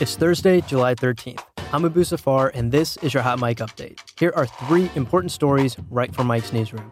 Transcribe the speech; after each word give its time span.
It's 0.00 0.16
Thursday, 0.16 0.62
July 0.62 0.94
13th. 0.94 1.42
I'm 1.74 1.84
Abu 1.84 2.04
Safar, 2.04 2.50
and 2.54 2.72
this 2.72 2.96
is 3.02 3.12
your 3.12 3.22
Hot 3.22 3.38
Mic 3.38 3.58
Update. 3.58 4.00
Here 4.18 4.32
are 4.34 4.46
three 4.46 4.90
important 4.94 5.30
stories 5.30 5.76
right 5.90 6.14
from 6.14 6.26
Mic's 6.26 6.54
newsroom. 6.54 6.90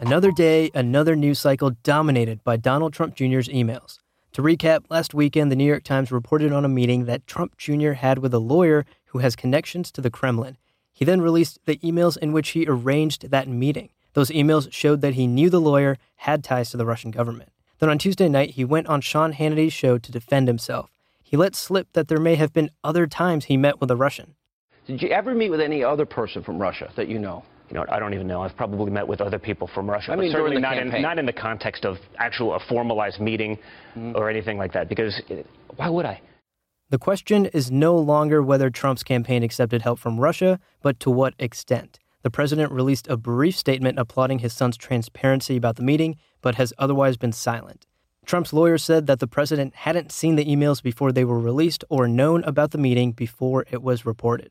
Another 0.00 0.30
day, 0.30 0.70
another 0.74 1.14
news 1.14 1.38
cycle 1.38 1.72
dominated 1.82 2.42
by 2.44 2.56
Donald 2.56 2.94
Trump 2.94 3.14
Jr.'s 3.14 3.46
emails. 3.48 3.98
To 4.32 4.40
recap, 4.40 4.84
last 4.88 5.12
weekend, 5.12 5.52
the 5.52 5.56
New 5.56 5.66
York 5.66 5.84
Times 5.84 6.10
reported 6.10 6.50
on 6.50 6.64
a 6.64 6.68
meeting 6.68 7.04
that 7.04 7.26
Trump 7.26 7.58
Jr. 7.58 7.92
had 7.92 8.20
with 8.20 8.32
a 8.32 8.38
lawyer 8.38 8.86
who 9.08 9.18
has 9.18 9.36
connections 9.36 9.92
to 9.92 10.00
the 10.00 10.10
Kremlin. 10.10 10.56
He 10.94 11.04
then 11.04 11.20
released 11.20 11.58
the 11.66 11.76
emails 11.80 12.16
in 12.16 12.32
which 12.32 12.48
he 12.48 12.64
arranged 12.66 13.30
that 13.30 13.48
meeting. 13.48 13.90
Those 14.14 14.30
emails 14.30 14.72
showed 14.72 15.02
that 15.02 15.12
he 15.12 15.26
knew 15.26 15.50
the 15.50 15.60
lawyer 15.60 15.98
had 16.16 16.42
ties 16.42 16.70
to 16.70 16.78
the 16.78 16.86
Russian 16.86 17.10
government. 17.10 17.50
Then 17.78 17.90
on 17.90 17.98
Tuesday 17.98 18.28
night, 18.28 18.50
he 18.50 18.64
went 18.64 18.88
on 18.88 19.00
Sean 19.00 19.32
Hannity's 19.32 19.72
show 19.72 19.98
to 19.98 20.12
defend 20.12 20.48
himself. 20.48 20.90
He 21.22 21.36
let 21.36 21.54
slip 21.54 21.88
that 21.92 22.08
there 22.08 22.18
may 22.18 22.34
have 22.34 22.52
been 22.52 22.70
other 22.82 23.06
times 23.06 23.44
he 23.44 23.56
met 23.56 23.80
with 23.80 23.90
a 23.90 23.96
Russian. 23.96 24.34
Did 24.86 25.02
you 25.02 25.08
ever 25.10 25.34
meet 25.34 25.50
with 25.50 25.60
any 25.60 25.84
other 25.84 26.06
person 26.06 26.42
from 26.42 26.58
Russia 26.58 26.90
that 26.96 27.08
you 27.08 27.18
know? 27.18 27.44
You 27.70 27.74
know, 27.74 27.84
I 27.90 27.98
don't 27.98 28.14
even 28.14 28.26
know. 28.26 28.40
I've 28.40 28.56
probably 28.56 28.90
met 28.90 29.06
with 29.06 29.20
other 29.20 29.38
people 29.38 29.66
from 29.66 29.88
Russia, 29.88 30.12
I 30.12 30.16
but 30.16 30.22
mean, 30.22 30.32
certainly 30.32 30.58
not 30.58 30.78
in, 30.78 31.02
not 31.02 31.18
in 31.18 31.26
the 31.26 31.32
context 31.32 31.84
of 31.84 31.98
actual 32.16 32.54
a 32.54 32.60
formalized 32.60 33.20
meeting 33.20 33.58
or 34.14 34.30
anything 34.30 34.56
like 34.56 34.72
that. 34.72 34.88
Because 34.88 35.20
uh, 35.30 35.42
why 35.76 35.90
would 35.90 36.06
I? 36.06 36.20
The 36.88 36.98
question 36.98 37.44
is 37.46 37.70
no 37.70 37.94
longer 37.94 38.42
whether 38.42 38.70
Trump's 38.70 39.02
campaign 39.02 39.42
accepted 39.42 39.82
help 39.82 39.98
from 39.98 40.18
Russia, 40.18 40.58
but 40.80 40.98
to 41.00 41.10
what 41.10 41.34
extent. 41.38 41.98
The 42.22 42.30
president 42.30 42.72
released 42.72 43.06
a 43.08 43.18
brief 43.18 43.54
statement 43.54 43.98
applauding 43.98 44.38
his 44.38 44.54
son's 44.54 44.78
transparency 44.78 45.58
about 45.58 45.76
the 45.76 45.82
meeting, 45.82 46.16
but 46.40 46.56
has 46.56 46.72
otherwise 46.78 47.16
been 47.16 47.32
silent. 47.32 47.86
Trump's 48.24 48.52
lawyer 48.52 48.76
said 48.76 49.06
that 49.06 49.20
the 49.20 49.26
president 49.26 49.74
hadn't 49.74 50.12
seen 50.12 50.36
the 50.36 50.44
emails 50.44 50.82
before 50.82 51.12
they 51.12 51.24
were 51.24 51.38
released 51.38 51.82
or 51.88 52.06
known 52.06 52.44
about 52.44 52.72
the 52.72 52.78
meeting 52.78 53.12
before 53.12 53.64
it 53.70 53.82
was 53.82 54.04
reported. 54.04 54.50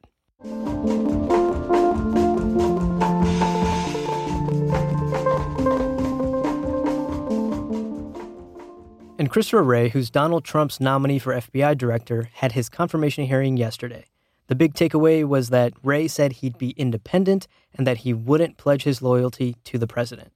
And 9.20 9.32
Christopher 9.32 9.64
Wray, 9.64 9.90
who's 9.90 10.10
Donald 10.12 10.44
Trump's 10.44 10.80
nominee 10.80 11.20
for 11.20 11.34
FBI 11.34 11.78
director, 11.78 12.30
had 12.34 12.52
his 12.52 12.70
confirmation 12.70 13.26
hearing 13.26 13.58
yesterday. 13.58 14.06
The 14.48 14.56
big 14.56 14.74
takeaway 14.74 15.28
was 15.28 15.50
that 15.50 15.74
Wray 15.84 16.08
said 16.08 16.34
he'd 16.34 16.58
be 16.58 16.70
independent 16.72 17.48
and 17.74 17.86
that 17.86 17.98
he 17.98 18.14
wouldn't 18.14 18.58
pledge 18.58 18.84
his 18.84 19.02
loyalty 19.02 19.56
to 19.66 19.78
the 19.78 19.88
president. 19.88 20.32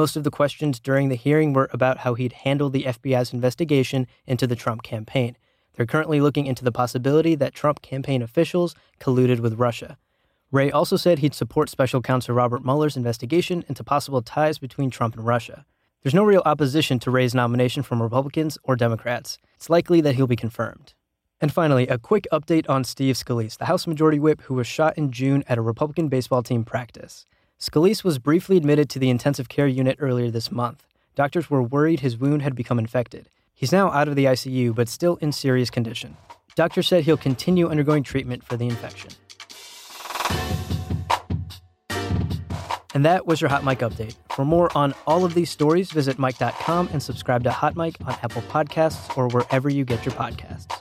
Most 0.00 0.16
of 0.16 0.24
the 0.24 0.30
questions 0.30 0.80
during 0.80 1.10
the 1.10 1.14
hearing 1.14 1.52
were 1.52 1.68
about 1.74 1.98
how 1.98 2.14
he'd 2.14 2.32
handle 2.32 2.70
the 2.70 2.84
FBI's 2.84 3.34
investigation 3.34 4.06
into 4.26 4.46
the 4.46 4.56
Trump 4.56 4.82
campaign. 4.82 5.36
They're 5.74 5.84
currently 5.84 6.22
looking 6.22 6.46
into 6.46 6.64
the 6.64 6.72
possibility 6.72 7.34
that 7.34 7.52
Trump 7.52 7.82
campaign 7.82 8.22
officials 8.22 8.74
colluded 8.98 9.40
with 9.40 9.58
Russia. 9.58 9.98
Wray 10.50 10.70
also 10.70 10.96
said 10.96 11.18
he'd 11.18 11.34
support 11.34 11.68
special 11.68 12.00
counsel 12.00 12.34
Robert 12.34 12.64
Mueller's 12.64 12.96
investigation 12.96 13.62
into 13.68 13.84
possible 13.84 14.22
ties 14.22 14.56
between 14.56 14.88
Trump 14.88 15.16
and 15.16 15.26
Russia. 15.26 15.66
There's 16.02 16.14
no 16.14 16.24
real 16.24 16.42
opposition 16.46 16.98
to 17.00 17.10
Wray's 17.10 17.34
nomination 17.34 17.82
from 17.82 18.02
Republicans 18.02 18.56
or 18.62 18.76
Democrats. 18.76 19.36
It's 19.56 19.68
likely 19.68 20.00
that 20.00 20.14
he'll 20.14 20.26
be 20.26 20.34
confirmed. 20.34 20.94
And 21.42 21.52
finally, 21.52 21.86
a 21.88 21.98
quick 21.98 22.26
update 22.32 22.64
on 22.70 22.84
Steve 22.84 23.16
Scalise, 23.16 23.58
the 23.58 23.66
House 23.66 23.86
Majority 23.86 24.18
Whip 24.18 24.40
who 24.44 24.54
was 24.54 24.66
shot 24.66 24.96
in 24.96 25.12
June 25.12 25.44
at 25.46 25.58
a 25.58 25.60
Republican 25.60 26.08
baseball 26.08 26.42
team 26.42 26.64
practice. 26.64 27.26
Scalise 27.60 28.02
was 28.02 28.18
briefly 28.18 28.56
admitted 28.56 28.88
to 28.88 28.98
the 28.98 29.10
intensive 29.10 29.50
care 29.50 29.66
unit 29.66 29.98
earlier 30.00 30.30
this 30.30 30.50
month. 30.50 30.82
Doctors 31.14 31.50
were 31.50 31.62
worried 31.62 32.00
his 32.00 32.16
wound 32.16 32.40
had 32.40 32.54
become 32.54 32.78
infected. 32.78 33.28
He's 33.54 33.70
now 33.70 33.90
out 33.90 34.08
of 34.08 34.16
the 34.16 34.24
ICU, 34.24 34.74
but 34.74 34.88
still 34.88 35.16
in 35.16 35.30
serious 35.30 35.68
condition. 35.68 36.16
Doctors 36.54 36.88
said 36.88 37.04
he'll 37.04 37.18
continue 37.18 37.68
undergoing 37.68 38.02
treatment 38.02 38.42
for 38.42 38.56
the 38.56 38.66
infection. 38.66 39.10
And 42.94 43.04
that 43.04 43.26
was 43.26 43.42
your 43.42 43.50
Hot 43.50 43.62
Mic 43.62 43.80
update. 43.80 44.14
For 44.30 44.46
more 44.46 44.74
on 44.74 44.94
all 45.06 45.26
of 45.26 45.34
these 45.34 45.50
stories, 45.50 45.90
visit 45.90 46.18
Mic.com 46.18 46.88
and 46.94 47.02
subscribe 47.02 47.44
to 47.44 47.50
Hot 47.50 47.76
Mic 47.76 47.96
on 48.06 48.16
Apple 48.22 48.42
Podcasts 48.42 49.14
or 49.18 49.28
wherever 49.28 49.68
you 49.68 49.84
get 49.84 50.06
your 50.06 50.14
podcasts. 50.14 50.80